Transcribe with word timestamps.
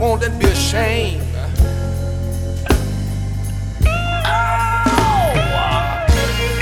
Won't 0.00 0.20
that 0.20 0.38
be 0.38 0.46
a 0.46 0.54
shame? 0.54 1.20
Oh, 3.84 5.32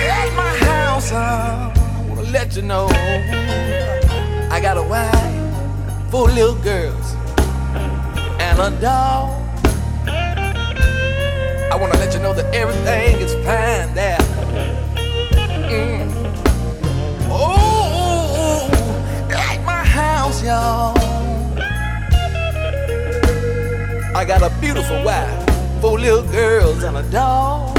at 0.09 0.33
my 0.35 0.53
house, 0.65 1.13
I 1.13 1.71
wanna 2.09 2.23
let 2.31 2.57
you 2.57 2.63
know 2.63 2.89
I 4.51 4.59
got 4.59 4.79
a 4.79 4.83
wife, 4.83 6.11
four 6.11 6.29
little 6.29 6.55
girls, 6.55 7.15
and 8.41 8.59
a 8.59 8.71
dog. 8.81 9.29
I 11.71 11.77
wanna 11.79 11.99
let 11.99 12.15
you 12.15 12.21
know 12.21 12.33
that 12.33 12.55
everything 12.55 13.21
is 13.21 13.35
fine 13.45 13.95
there. 13.95 14.19
Mm. 15.69 16.11
Oh, 17.29 18.71
at 19.31 19.63
my 19.63 19.85
house, 19.85 20.43
y'all. 20.43 21.06
I 24.17 24.25
got 24.25 24.41
a 24.41 24.49
beautiful 24.63 25.05
wife, 25.05 25.29
four 25.83 26.01
little 26.01 26.23
girls, 26.23 26.83
and 26.85 26.97
a 26.97 27.03
dog. 27.11 27.77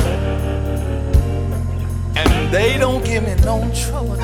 And 2.16 2.54
they 2.54 2.78
don't 2.78 3.04
give 3.04 3.24
me 3.24 3.34
no 3.44 3.68
trouble. 3.74 4.12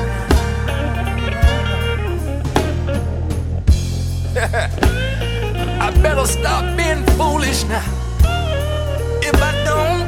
I 5.80 5.90
better 6.02 6.24
stop 6.28 6.76
being 6.76 7.02
foolish 7.18 7.64
now. 7.64 7.82
If 9.20 9.34
I 9.42 9.52
don't, 9.64 10.06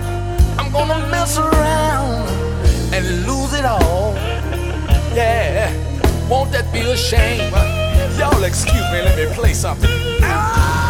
I'm 0.60 0.70
gonna 0.70 1.08
mess 1.08 1.38
around 1.38 2.28
and 2.94 3.26
lose 3.26 3.52
it 3.52 3.64
all. 3.64 4.14
Yeah, 5.12 5.72
won't 6.28 6.52
that 6.52 6.72
be 6.72 6.82
a 6.82 6.96
shame? 6.96 7.52
Y'all 8.16 8.44
excuse 8.44 8.88
me, 8.92 9.02
let 9.02 9.16
me 9.18 9.26
play 9.34 9.54
something. 9.54 9.90
Ow! 10.22 10.85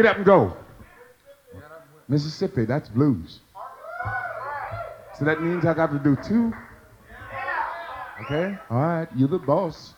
Get 0.00 0.08
up 0.08 0.16
and 0.16 0.24
go. 0.24 0.56
Mississippi, 2.08 2.64
that's 2.64 2.88
blues. 2.88 3.40
So 5.18 5.26
that 5.26 5.42
means 5.42 5.66
I 5.66 5.74
got 5.74 5.92
to 5.92 5.98
do 5.98 6.16
two? 6.26 6.54
Okay? 8.22 8.56
All 8.70 8.78
right, 8.78 9.08
you're 9.14 9.28
the 9.28 9.38
boss. 9.38 9.92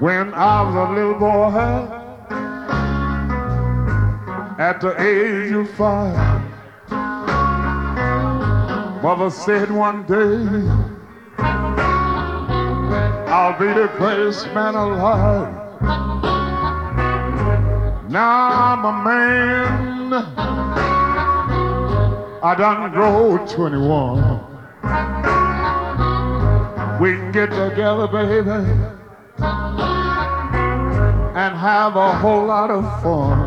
When 0.00 0.34
I 0.34 0.60
was 0.60 0.74
a 0.74 0.92
little 0.92 1.14
boy, 1.14 1.93
at 4.64 4.80
the 4.80 4.92
age 4.98 5.52
of 5.52 5.68
five, 5.72 6.40
Mother 9.02 9.28
said 9.28 9.70
one 9.70 10.06
day, 10.06 10.38
I'll 13.28 13.58
be 13.58 13.66
the 13.66 13.90
greatest 13.98 14.46
man 14.54 14.74
alive. 14.74 15.52
Now 18.10 18.48
I'm 18.68 18.84
a 18.86 18.92
man. 19.04 20.14
I 22.42 22.54
done 22.56 22.90
grow 22.92 23.36
21. 23.46 24.40
We 27.02 27.08
can 27.16 27.32
get 27.32 27.50
together, 27.50 28.06
baby, 28.08 28.64
and 31.42 31.52
have 31.68 31.96
a 31.96 32.14
whole 32.16 32.46
lot 32.46 32.70
of 32.70 32.84
fun. 33.02 33.43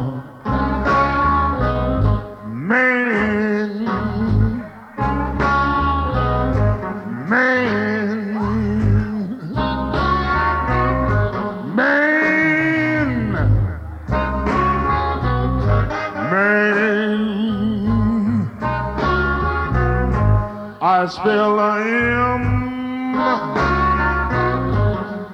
Spell 21.09 21.59
a 21.59 21.79
M. 21.79 23.15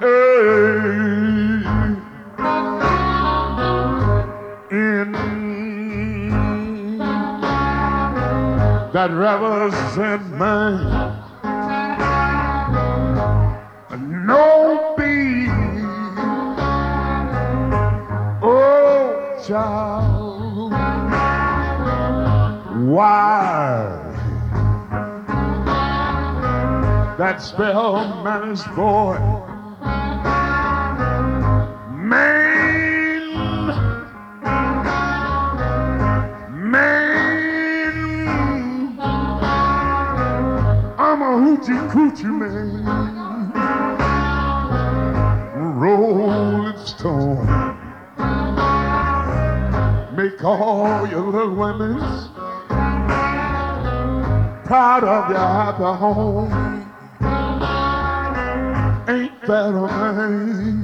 A. 0.02 0.06
In 4.70 5.12
that 8.92 9.10
represent 9.10 10.30
man. 10.38 11.22
No 14.26 14.94
B. 14.96 15.02
Oh, 18.42 19.42
child. 19.46 20.72
Why? 22.88 23.53
That 27.24 27.40
spell 27.40 28.22
managed 28.22 28.68
boy. 28.76 29.16
Man. 31.88 33.30
Man. 36.52 36.98
I'm 40.98 41.22
a 41.22 41.30
hoochie 41.40 41.80
coochie 41.92 42.28
man. 42.28 42.84
Rolling 45.78 46.76
stone. 46.84 47.46
Make 50.14 50.44
all 50.44 51.08
your 51.08 51.22
little 51.22 51.54
women 51.54 52.34
proud 54.66 55.04
of 55.04 55.30
your 55.30 55.38
happy 55.38 55.82
home. 55.82 56.83
That 59.46 59.74
a 59.74 60.83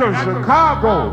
Nacho 0.00 0.32
Chicago. 0.32 1.09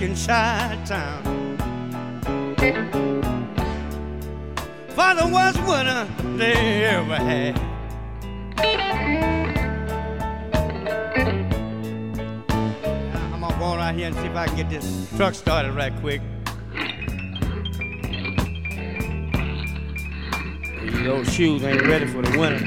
Was 0.00 0.08
in 0.08 0.14
Chi-Town. 0.26 1.22
For 4.88 5.14
the 5.14 5.26
worst 5.32 5.60
winter 5.68 6.08
they 6.38 6.84
ever 6.86 7.16
had. 7.16 7.58
I'm 13.14 13.40
gonna 13.40 13.58
go 13.58 13.64
out 13.64 13.94
here 13.94 14.06
and 14.06 14.16
see 14.16 14.26
if 14.26 14.36
I 14.36 14.46
can 14.46 14.56
get 14.56 14.70
this 14.70 15.08
truck 15.16 15.34
started 15.34 15.72
right 15.72 15.94
quick. 16.00 16.22
These 20.82 21.06
old 21.08 21.26
shoes 21.28 21.62
ain't 21.62 21.86
ready 21.86 22.06
for 22.06 22.22
the 22.22 22.38
winter. 22.38 22.64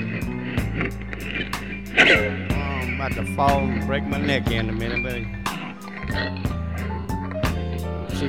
I'm 2.54 2.96
about 2.96 3.14
to 3.14 3.26
fall 3.36 3.60
and 3.62 3.88
break 3.88 4.04
my 4.04 4.20
neck 4.20 4.52
in 4.52 4.70
a 4.70 4.74
minute, 4.74 5.02
but 5.04 5.43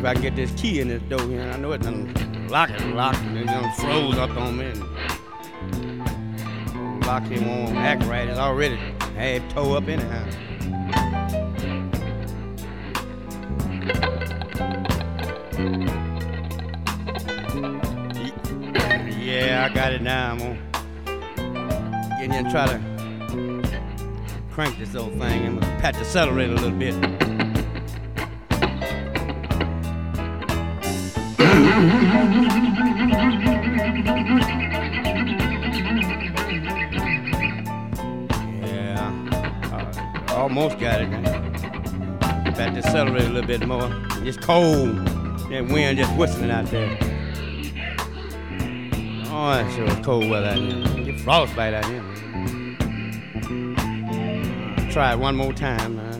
if 0.04 0.10
I 0.10 0.12
can 0.12 0.22
get 0.22 0.36
this 0.36 0.52
key 0.60 0.80
in 0.80 0.88
this 0.88 1.00
door 1.04 1.26
here. 1.28 1.50
I 1.50 1.56
know 1.56 1.72
it 1.72 1.80
done 1.80 2.12
lock 2.50 2.68
it 2.68 2.94
locked 2.94 3.20
and 3.20 3.38
it 3.38 3.48
froze 3.76 4.18
up 4.18 4.36
on 4.36 4.58
me. 4.58 4.66
And 4.66 4.84
lock 7.06 7.22
it 7.30 7.40
won't 7.40 7.74
act 7.76 8.04
right. 8.04 8.28
It's 8.28 8.38
already 8.38 8.76
half 9.16 9.48
toe 9.54 9.74
up 9.74 9.88
anyhow. 9.88 10.26
Yeah, 19.18 19.66
I 19.70 19.74
got 19.74 19.94
it 19.94 20.02
now. 20.02 20.32
I'm 20.32 20.38
gonna 20.38 20.58
get 22.18 22.24
in 22.24 22.32
and 22.32 22.50
try 22.50 22.66
to 22.66 22.78
crank 24.50 24.78
this 24.78 24.94
old 24.94 25.12
thing. 25.12 25.46
I'm 25.46 25.60
gonna 25.60 25.80
pat 25.80 25.94
the 25.94 26.00
accelerator 26.00 26.52
a 26.52 26.56
little 26.56 26.78
bit. 26.78 27.23
Yeah, 31.74 31.80
uh, 39.72 40.34
almost 40.34 40.78
got 40.78 41.00
it. 41.02 41.10
Pat 42.54 42.74
to 42.74 42.78
accelerator 42.78 43.26
a 43.26 43.28
little 43.28 43.48
bit 43.48 43.66
more. 43.66 43.90
It's 44.18 44.36
cold. 44.36 45.04
That 45.50 45.66
wind 45.68 45.98
just 45.98 46.14
whistling 46.16 46.52
out 46.52 46.66
there. 46.66 46.96
Oh, 49.32 49.50
that 49.54 49.72
sure 49.74 49.88
cold 50.04 50.30
weather 50.30 50.50
out. 50.50 51.04
Get 51.04 51.18
frostbite 51.22 51.74
out 51.74 51.86
here. 51.86 52.04
Try 54.92 55.12
it 55.14 55.18
one 55.18 55.34
more 55.34 55.52
time. 55.52 55.98
Uh. 55.98 56.13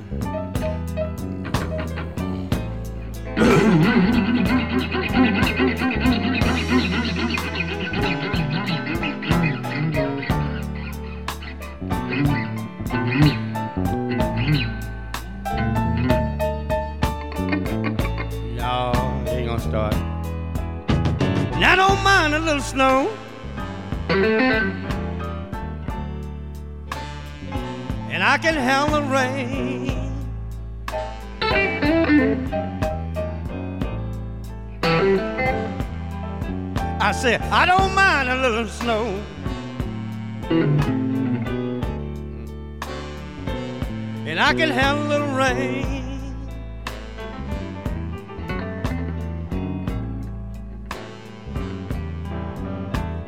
I 44.54 44.56
can 44.56 44.70
handle 44.70 45.06
a 45.06 45.08
little 45.08 45.34
rain. 45.34 46.36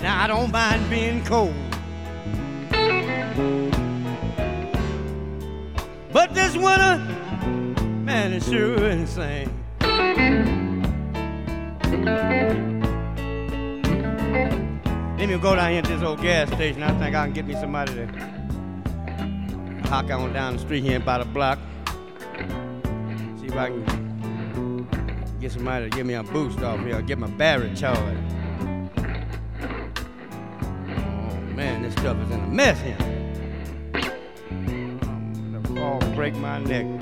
Now 0.01 0.23
I 0.23 0.29
don't 0.29 0.53
mind 0.53 0.89
being 0.89 1.25
cold. 1.25 1.53
But 6.13 6.33
this 6.33 6.57
winter, 6.57 6.99
man, 8.05 8.33
it's 8.33 8.49
sure 8.49 8.89
insane. 8.89 9.51
Let 15.19 15.29
me 15.29 15.39
go 15.39 15.57
down 15.57 15.73
here 15.73 15.83
to 15.83 15.89
this 15.89 16.03
old 16.03 16.23
gas 16.23 16.49
station. 16.53 16.85
I 16.85 16.97
think 17.01 17.17
I 17.17 17.25
can 17.25 17.33
get 17.33 17.47
me 17.47 17.55
somebody 17.55 17.95
to 17.95 18.36
hawk 19.87 20.11
on 20.11 20.33
down 20.33 20.55
the 20.55 20.59
street 20.59 20.83
here 20.83 20.97
about 20.97 21.21
a 21.21 21.25
block. 21.25 21.59
See 23.39 23.47
if 23.47 23.57
I 23.57 23.69
can 23.69 24.89
get 25.41 25.53
somebody 25.53 25.89
to 25.89 25.97
give 25.97 26.07
me 26.07 26.15
a 26.15 26.23
boost 26.25 26.61
off 26.61 26.81
here, 26.81 27.01
get 27.03 27.19
my 27.19 27.29
battery 27.29 27.73
charged. 27.75 28.21
Oh 30.89 31.37
man, 31.55 31.83
this 31.83 31.93
stuff 31.95 32.17
is 32.19 32.31
in 32.31 32.41
a 32.41 32.49
mess 32.49 32.81
here. 32.81 32.97
I'm 34.61 35.53
gonna 35.53 36.01
fall, 36.01 36.01
break 36.15 36.35
my 36.35 36.59
neck. 36.59 36.96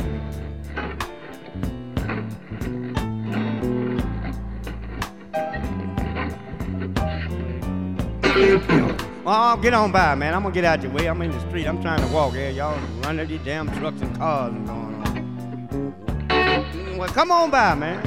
Oh, 9.26 9.56
get 9.56 9.72
on 9.72 9.90
by, 9.90 10.14
man. 10.14 10.34
I'm 10.34 10.42
gonna 10.42 10.54
get 10.54 10.66
out 10.66 10.82
your 10.82 10.92
way. 10.92 11.06
I'm 11.06 11.22
in 11.22 11.30
the 11.30 11.40
street. 11.48 11.66
I'm 11.66 11.80
trying 11.80 12.06
to 12.06 12.12
walk 12.12 12.34
here. 12.34 12.50
Y'all 12.50 12.78
running 13.02 13.26
these 13.26 13.40
damn 13.42 13.68
trucks 13.78 14.02
and 14.02 14.14
cars 14.18 14.52
and 14.52 14.66
going 14.66 14.94
on. 14.94 16.98
Well, 16.98 17.08
come 17.08 17.30
on 17.30 17.50
by, 17.50 17.74
man. 17.74 18.02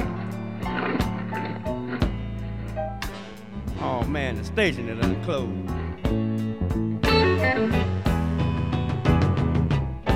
Oh 3.80 4.04
man, 4.04 4.36
the 4.36 4.44
station 4.44 4.88
is 4.88 5.04
unclosed. 5.04 5.50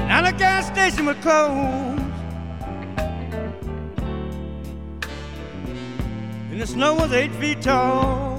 Now 0.06 0.22
the 0.22 0.30
gas 0.38 0.68
station 0.68 1.06
was 1.06 1.16
closed. 1.16 2.00
And 6.50 6.60
the 6.60 6.66
snow 6.66 6.94
was 6.94 7.12
eight 7.12 7.34
feet 7.34 7.60
tall. 7.60 8.31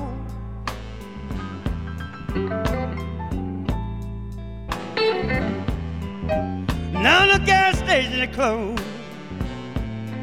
Station 8.24 8.30
is 8.30 8.36
closed. 8.36 8.80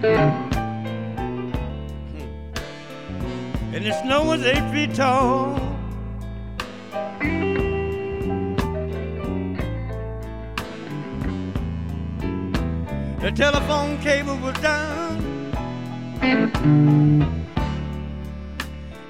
Hmm. 0.00 0.50
And 3.74 3.84
the 3.84 3.92
snow 4.02 4.24
was 4.24 4.44
eight 4.44 4.70
feet 4.72 4.94
tall. 4.94 5.54
The 13.20 13.30
telephone 13.32 13.98
cable 14.00 14.36
was 14.38 14.54
down. 14.60 15.20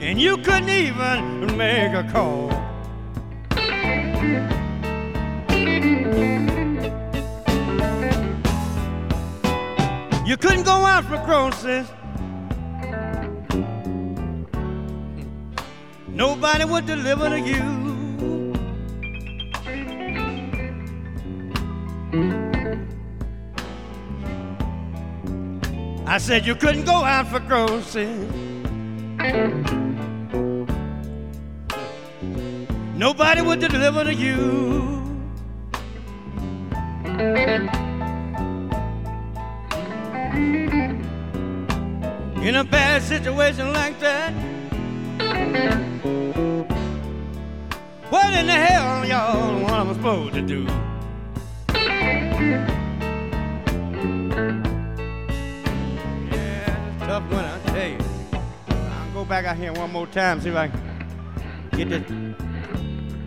And 0.00 0.20
you 0.20 0.36
couldn't 0.38 0.68
even 0.68 1.56
make 1.56 1.92
a 1.92 2.02
call. 2.10 2.69
You 10.30 10.36
couldn't 10.36 10.62
go 10.62 10.86
out 10.86 11.06
for 11.06 11.18
groceries. 11.26 11.88
Nobody 16.06 16.64
would 16.66 16.86
deliver 16.86 17.30
to 17.30 17.40
you. 17.40 17.64
I 26.06 26.18
said 26.18 26.46
you 26.46 26.54
couldn't 26.54 26.84
go 26.84 27.02
out 27.02 27.26
for 27.26 27.40
groceries. 27.40 28.30
Nobody 32.94 33.42
would 33.42 33.58
deliver 33.58 34.04
to 34.04 34.14
you. 34.14 35.00
In 42.42 42.56
a 42.56 42.64
bad 42.64 43.02
situation 43.02 43.72
like 43.74 44.00
that, 44.00 44.32
what 48.08 48.32
in 48.32 48.46
the 48.46 48.52
hell, 48.52 49.04
y'all, 49.06 49.60
what 49.62 49.74
am 49.74 49.90
I 49.90 49.92
supposed 49.92 50.34
to 50.34 50.42
do? 50.42 50.66
Yeah, 56.30 57.06
tough 57.06 57.30
one, 57.30 57.44
I 57.44 57.58
tell 57.66 57.88
you. 57.88 57.98
I'll 58.70 59.12
go 59.12 59.24
back 59.26 59.44
out 59.44 59.56
here 59.58 59.74
one 59.74 59.92
more 59.92 60.06
time, 60.06 60.40
see 60.40 60.48
if 60.48 60.56
I 60.56 60.68
can 60.68 60.80
get 61.72 61.90
this 61.90 62.02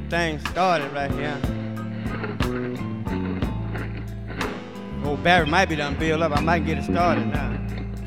thing 0.09 0.39
started 0.49 0.91
right 0.91 1.11
here. 1.11 1.37
Old 5.05 5.23
Barry 5.23 5.45
might 5.45 5.69
be 5.69 5.75
done 5.75 5.95
build 5.99 6.23
up. 6.23 6.31
I 6.35 6.41
might 6.41 6.65
get 6.65 6.79
it 6.79 6.85
started 6.85 7.27
now. 7.27 7.51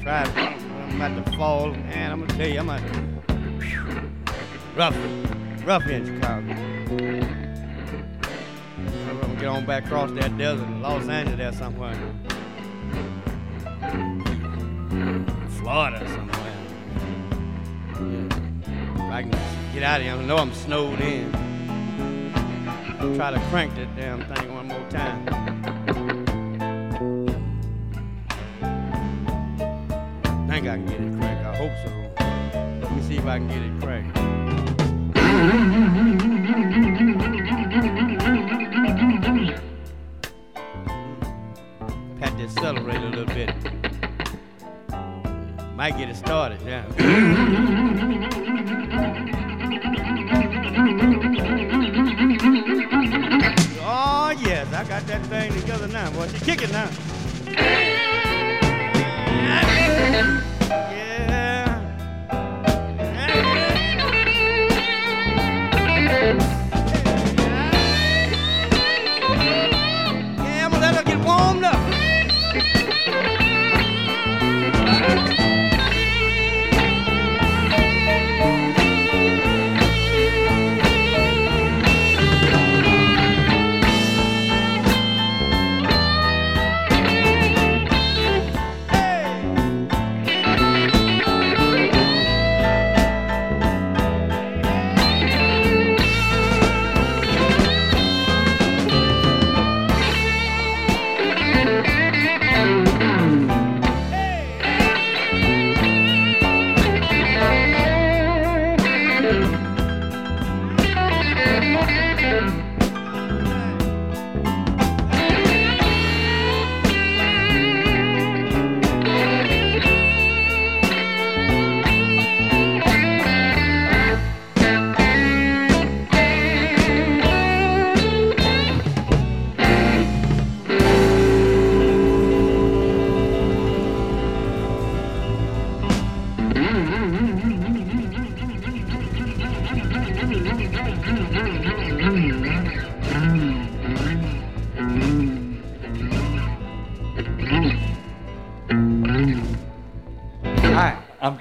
Try 0.03 0.25
it. 0.25 0.56
I'm 0.99 1.13
about 1.13 1.27
to 1.27 1.33
fall. 1.37 1.69
Man, 1.73 2.11
I'm 2.11 2.21
gonna 2.21 2.39
tell 2.39 2.49
you, 2.49 2.59
I'm 2.59 2.71
about. 2.71 2.81
Rough. 4.75 4.97
Rough 5.67 5.87
in 5.89 6.07
Chicago. 6.07 6.53
I'm 9.07 9.21
gonna 9.21 9.35
get 9.35 9.45
on 9.45 9.67
back 9.67 9.85
across 9.85 10.11
that 10.13 10.39
desert 10.39 10.67
Los 10.81 11.07
Angeles 11.07 11.59
somewhere. 11.59 11.95
Florida 15.59 16.09
somewhere. 16.09 16.57
If 18.95 19.13
I 19.13 19.21
can 19.21 19.39
get 19.75 19.83
out 19.83 20.01
of 20.01 20.07
here, 20.07 20.15
I 20.15 20.25
know 20.25 20.39
I'm 20.39 20.55
snowed 20.55 20.99
in. 21.01 21.31
Try 23.17 23.33
to 23.33 23.41
crank 23.51 23.75
that 23.75 23.95
damn 23.97 24.25
thing 24.35 24.55
one 24.55 24.69
more 24.69 24.89
time. 24.89 25.96
Think 30.67 30.69
I 30.69 30.77
can 30.77 30.87
get 30.87 31.01
it 31.01 31.21
cracked. 31.21 31.45
I 31.47 31.57
hope 31.57 31.73
so. 31.85 31.91
Let 32.83 32.93
me 32.97 33.03
see 33.03 33.17
if 33.17 33.27
I 33.27 33.39
can 33.39 33.49
get 33.49 33.63
it 33.63 33.81
cracked. 33.81 34.15
Pat 42.21 42.37
the 42.37 42.45
accelerator 42.45 43.07
a 43.07 43.11
little 43.11 43.27
bit. 43.27 43.55
Might 45.77 45.99
get 45.99 46.09
it 46.09 46.17
started, 46.17 46.61
yeah. 46.63 46.85
oh 53.83 54.31
yes, 54.41 54.73
I 54.73 54.85
got 54.85 55.07
that 55.07 55.27
thing 55.27 55.53
together 55.61 55.89
now, 55.89 56.11
boy. 56.13 56.29
She 56.29 56.45
kicking 56.45 56.73
now. 56.73 56.91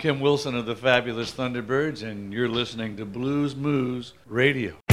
Kim 0.06 0.20
Wilson 0.20 0.54
of 0.54 0.68
the 0.68 0.76
Fabulous 0.76 1.34
Thunderbirds, 1.34 2.04
and 2.04 2.32
you're 2.32 2.48
listening 2.48 2.96
to 2.98 3.08
Bluesmoose 3.08 4.12
Radio. 4.28 4.85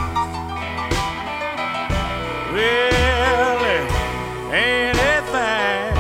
Really, 2.52 3.80
anything 4.56 5.94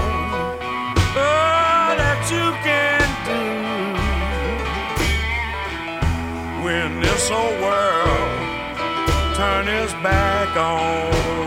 oh, 1.16 1.96
that 2.02 2.22
you 2.34 2.46
can 2.66 3.08
do 3.30 3.44
when 6.64 6.90
this 7.02 7.30
old 7.32 7.58
world 7.62 8.30
turns 9.36 9.70
its 9.70 9.94
back 10.02 10.56
on. 10.56 11.39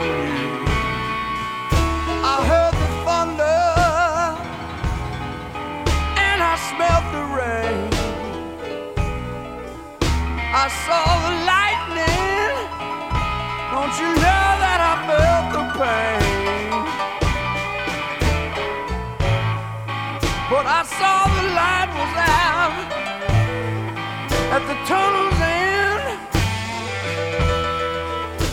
tunnels 24.86 25.40
in. 25.40 26.18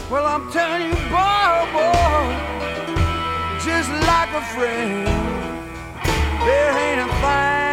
Well, 0.10 0.26
I'm 0.26 0.52
telling 0.52 0.84
you, 0.88 0.96
boy, 1.10 1.54
boy, 1.74 2.28
just 3.66 3.90
like 4.12 4.32
a 4.34 4.44
friend, 4.54 5.08
there 6.46 6.72
ain't 6.78 7.02
a 7.02 7.14
thing. 7.22 7.69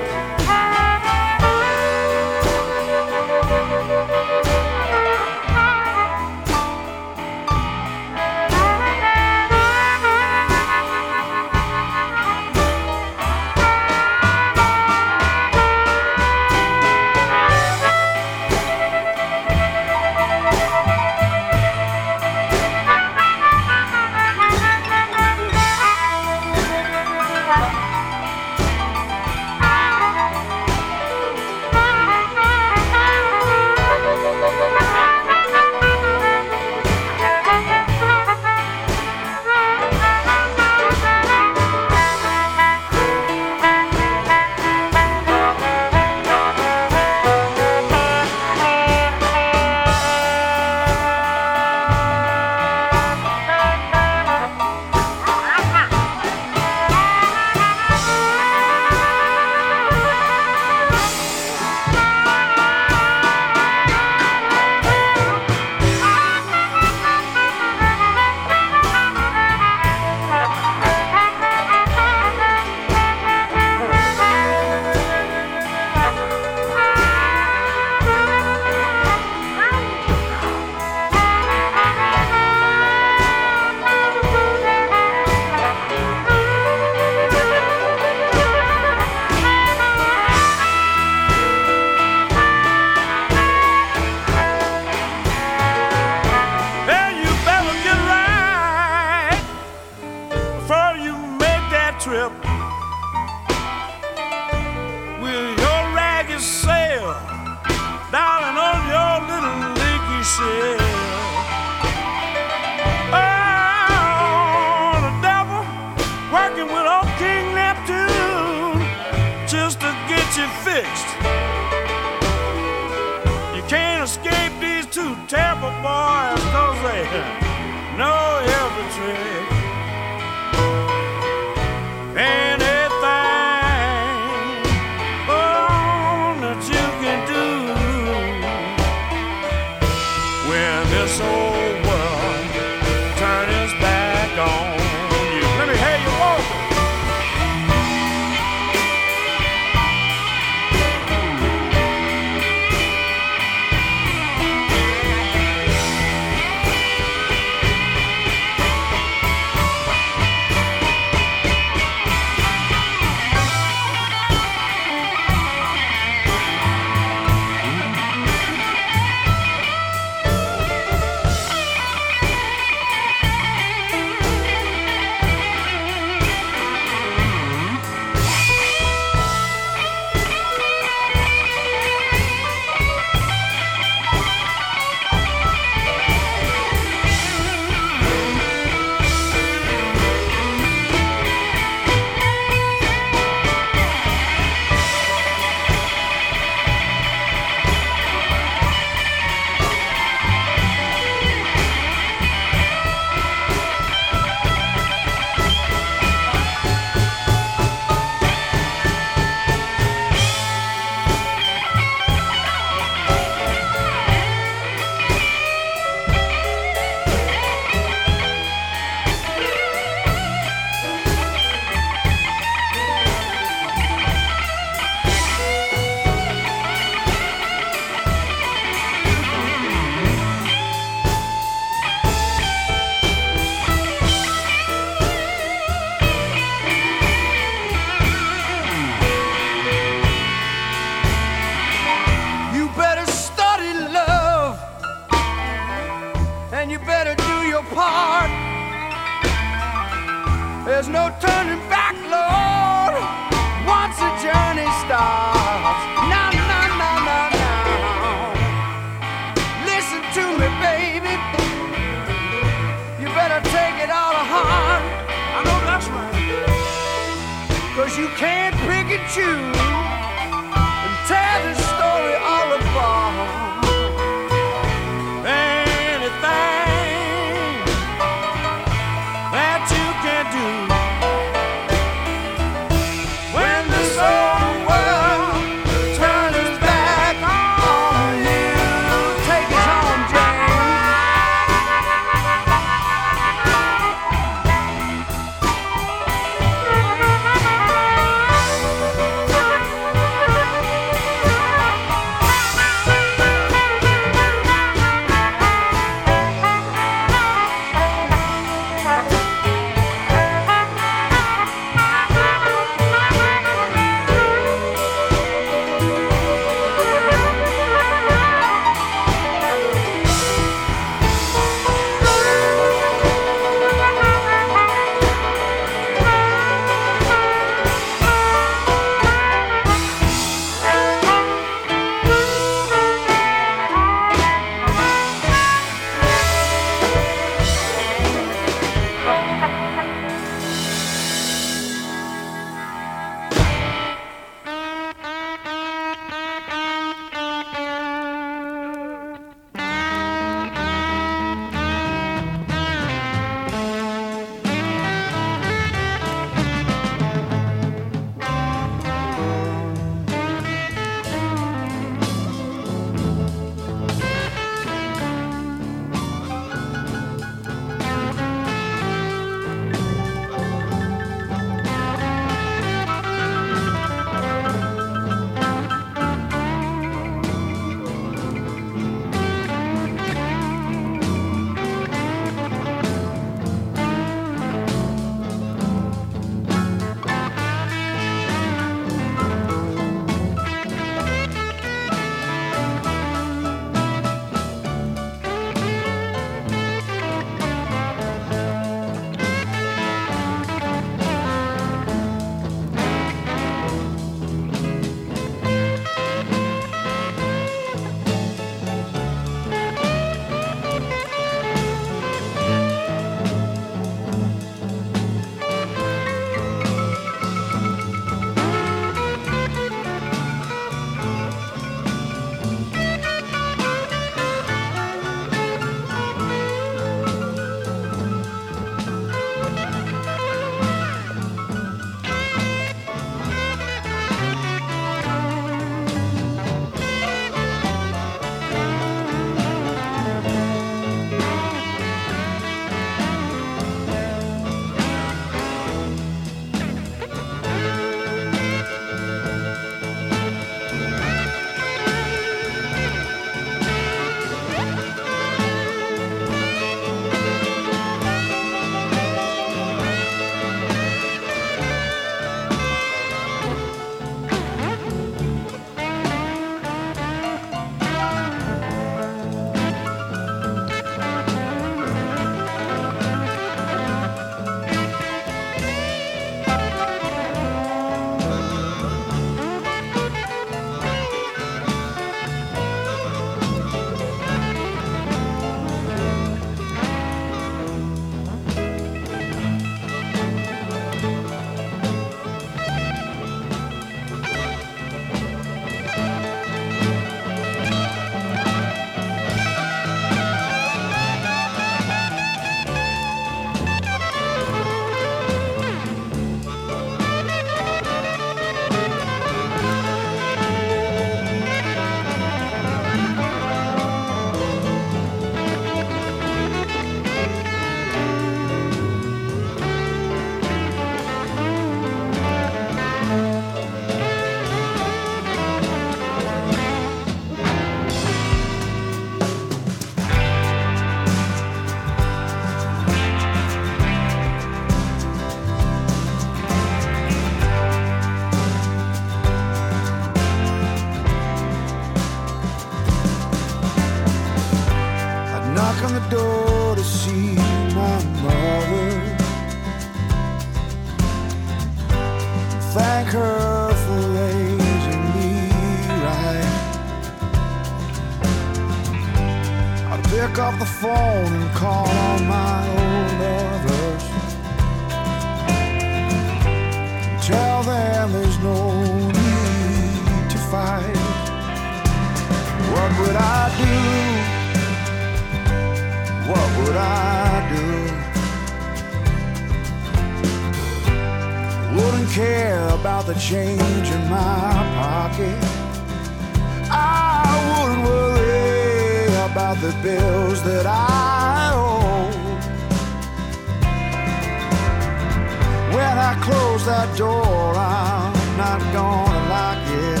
close 596.22 596.64
that 596.66 596.96
door, 596.96 597.54
I'm 597.56 598.14
not 598.36 598.60
gonna 598.72 599.28
lock 599.28 599.58
it. 599.66 600.00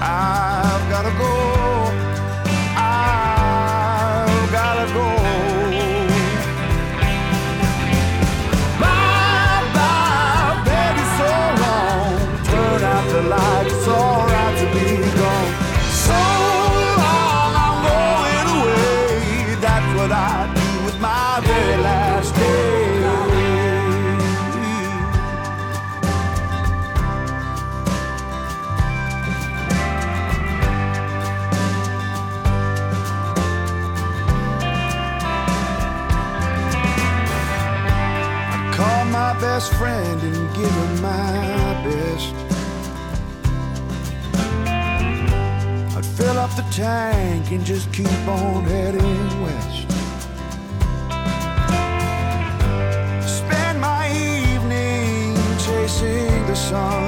I've 0.00 0.90
gotta 0.90 1.12
go. 1.18 1.57
tank 46.78 47.50
and 47.50 47.64
just 47.66 47.92
keep 47.92 48.06
on 48.28 48.62
heading 48.62 49.42
west. 49.42 49.90
Spend 53.38 53.80
my 53.80 54.06
evening 54.12 55.34
chasing 55.58 56.46
the 56.46 56.54
sun. 56.54 57.07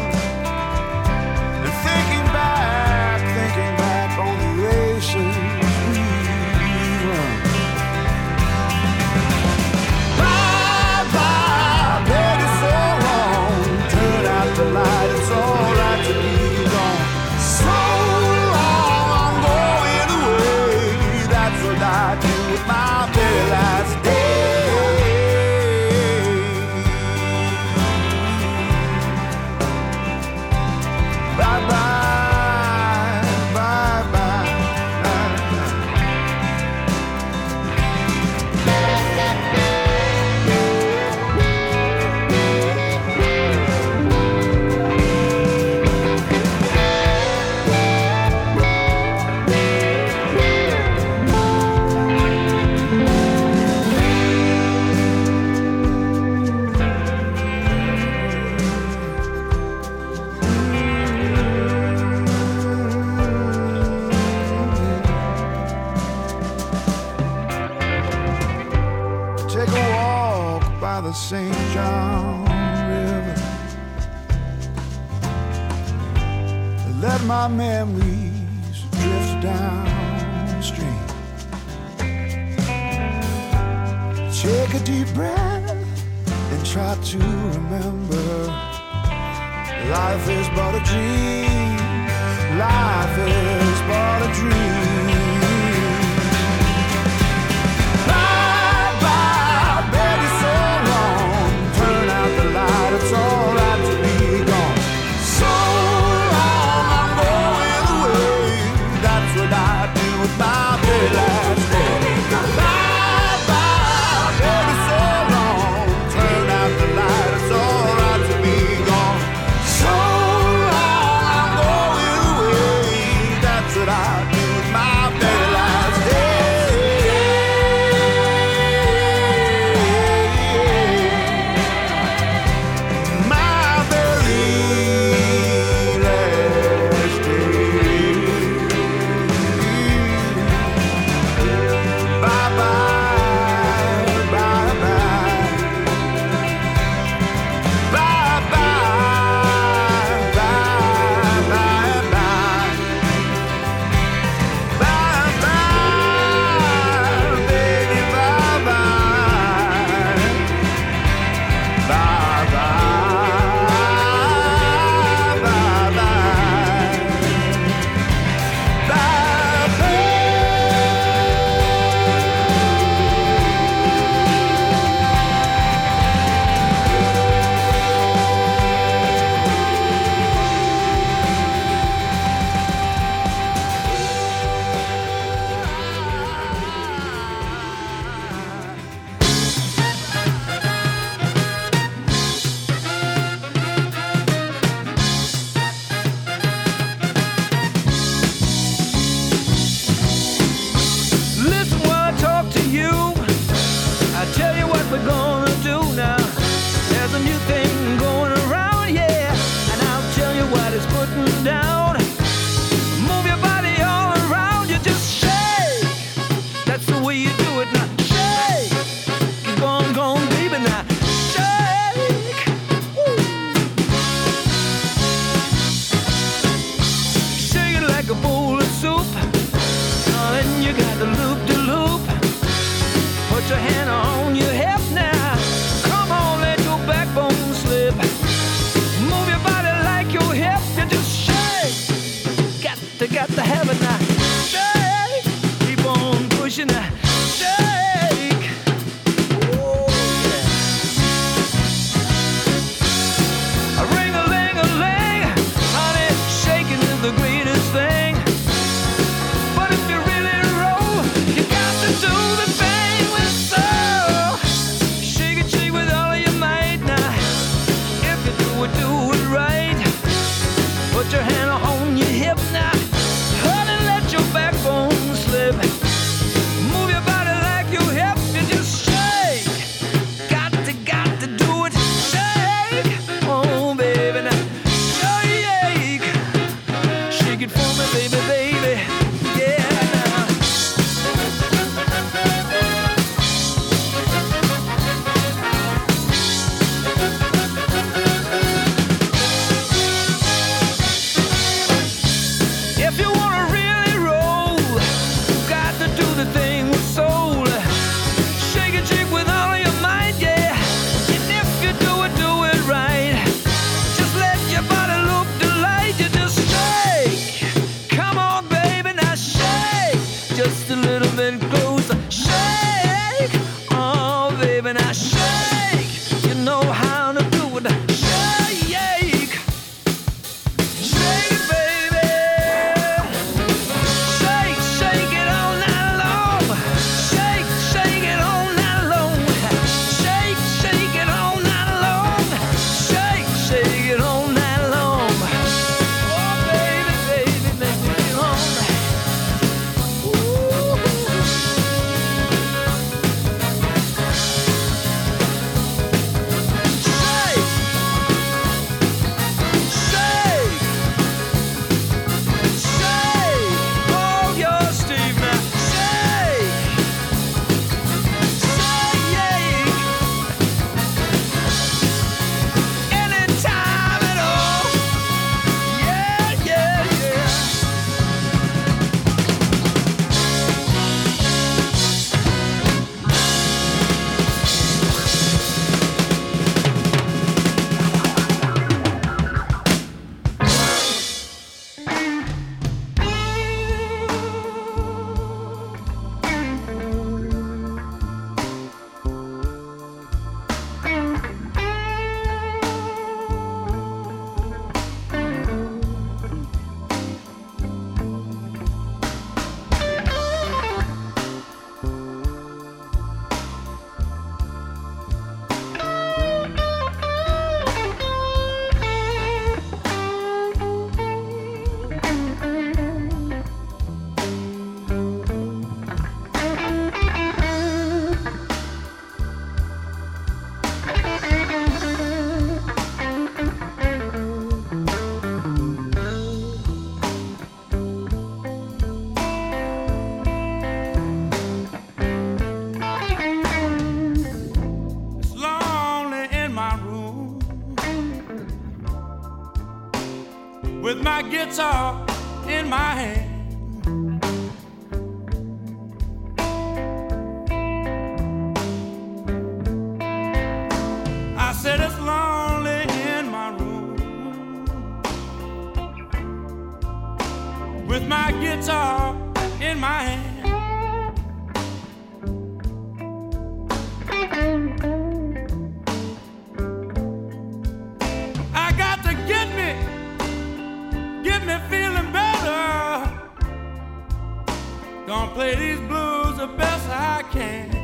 Gonna 485.10 485.32
play 485.32 485.56
these 485.56 485.80
blues 485.88 486.36
the 486.36 486.46
best 486.46 486.88
I 486.88 487.24
can. 487.32 487.79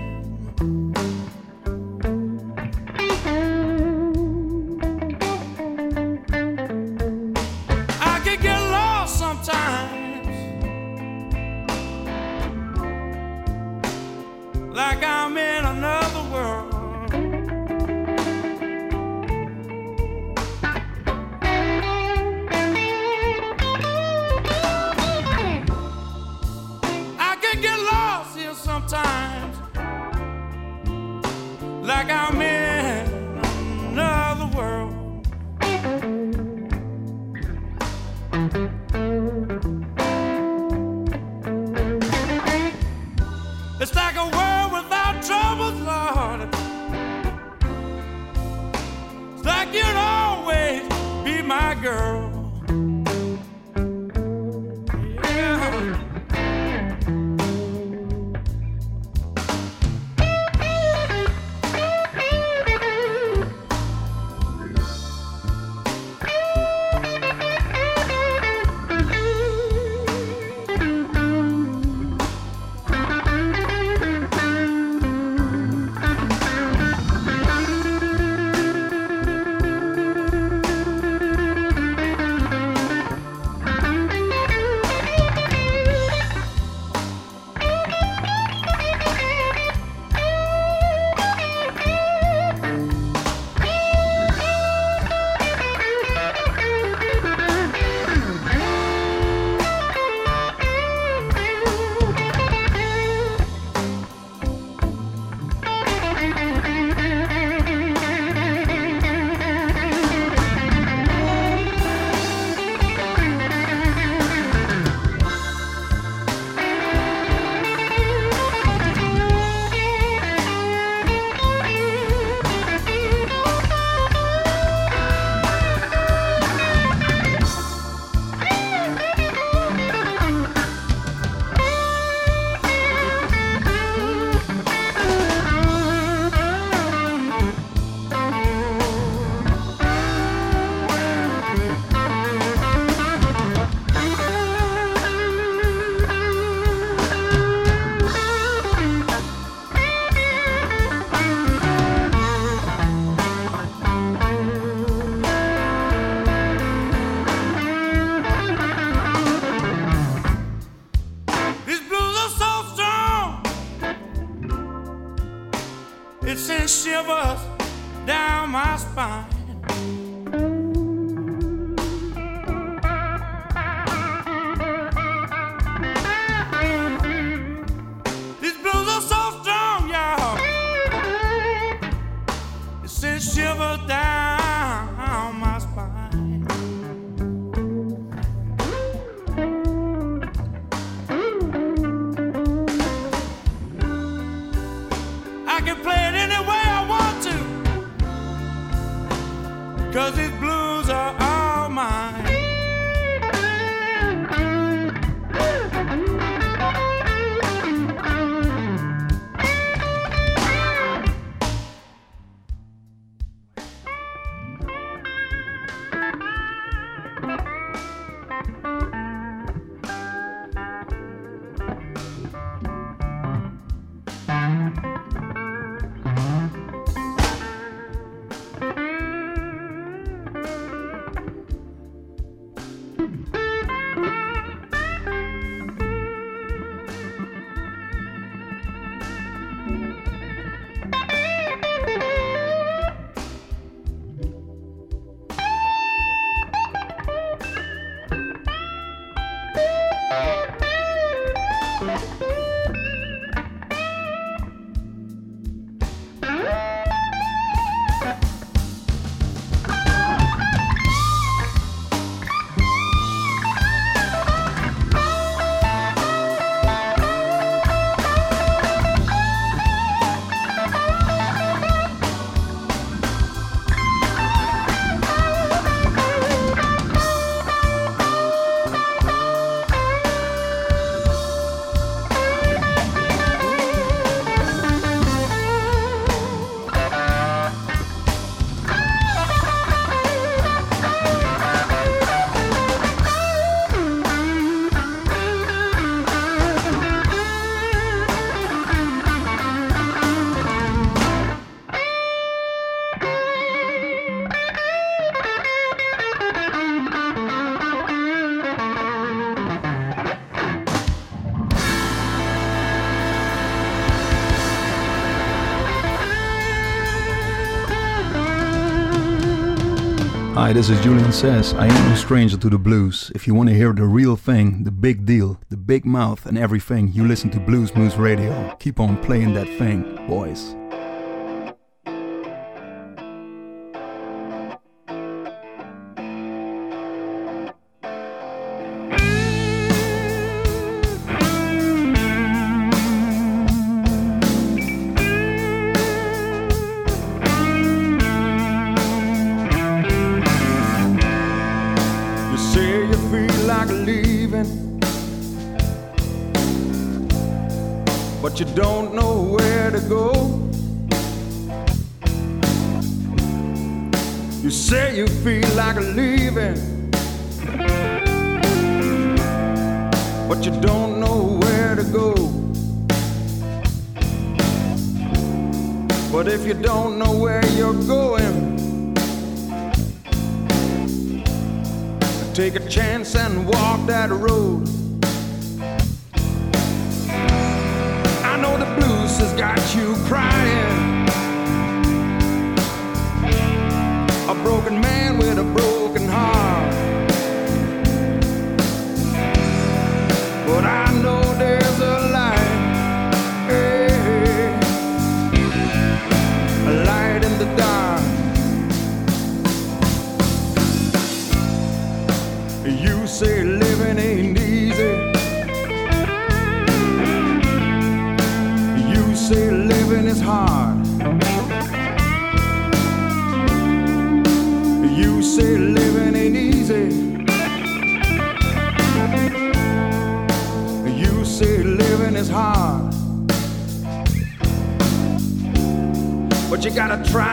Hi, 320.47 320.53
this 320.53 320.71
is 320.71 320.81
Julian 320.81 321.11
Sas. 321.11 321.55
I 321.55 321.67
ain't 321.67 321.89
no 321.89 321.97
stranger 321.97 322.37
to 322.37 322.49
the 322.49 322.57
blues. 322.57 323.11
If 323.17 323.27
you 323.27 323.35
want 323.35 323.49
to 323.49 323.55
hear 323.57 323.73
the 323.73 323.83
real 323.83 324.15
thing, 324.15 324.63
the 324.63 324.71
big 324.71 325.05
deal, 325.05 325.41
the 325.51 325.57
big 325.57 325.85
mouth, 325.85 326.25
and 326.25 326.39
everything, 326.39 326.93
you 326.93 327.05
listen 327.05 327.31
to 327.31 327.39
Bluesmoose 327.39 327.99
Radio. 327.99 328.55
Keep 328.61 328.79
on 328.79 328.97
playing 329.03 329.35
that 329.35 329.49
thing, 329.59 329.83
boys. 330.07 330.55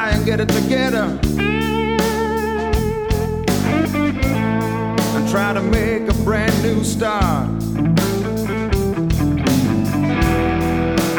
Try 0.03 0.11
and 0.11 0.25
get 0.25 0.41
it 0.41 0.49
together. 0.49 1.17
and 5.15 5.29
try 5.29 5.53
to 5.53 5.61
make 5.61 6.09
a 6.09 6.13
brand 6.25 6.61
new 6.61 6.83
start. 6.83 7.47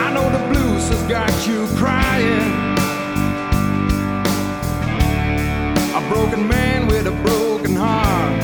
I 0.05 0.13
know 0.13 0.29
the 0.37 0.43
blues 0.53 0.89
has 0.91 1.03
got 1.09 1.33
you 1.47 1.67
crying. 1.79 2.51
A 5.95 6.09
broken 6.13 6.47
man 6.47 6.87
with 6.87 7.07
a 7.07 7.13
broken 7.23 7.77
heart. 7.77 8.44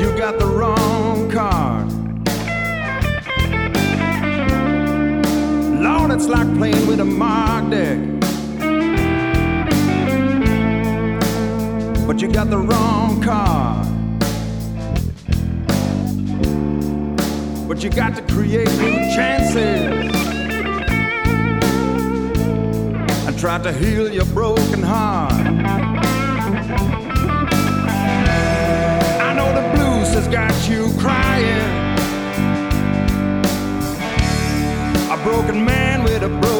You 0.00 0.16
got 0.16 0.38
the 0.38 0.46
wrong 0.46 1.30
card. 1.30 1.92
Lord, 5.82 6.10
it's 6.10 6.26
like 6.26 6.48
playing 6.56 6.86
with 6.86 7.00
a 7.00 7.04
mark 7.04 7.70
deck. 7.70 7.98
But 12.06 12.22
you 12.22 12.32
got 12.32 12.48
the 12.48 12.58
wrong 12.58 13.20
card. 13.20 13.86
But 17.68 17.84
you 17.84 17.90
got 17.90 18.16
to 18.16 18.22
create 18.22 18.70
new 18.78 18.96
chances. 19.14 20.16
And 23.26 23.38
try 23.38 23.58
to 23.58 23.72
heal 23.72 24.10
your 24.10 24.24
broken 24.26 24.82
heart. 24.82 25.59
Got 30.30 30.68
you 30.68 30.92
crying. 30.98 31.96
A 35.10 35.16
broken 35.24 35.64
man 35.64 36.04
with 36.04 36.22
a 36.22 36.28
broken 36.28 36.59